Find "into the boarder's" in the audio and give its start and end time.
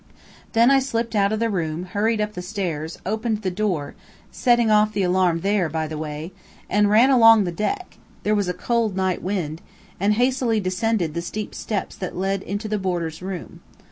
12.41-13.21